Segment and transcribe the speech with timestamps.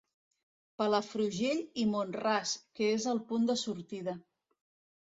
[0.81, 4.19] Palafrugell i Mont-ras, que és el punt de sortida.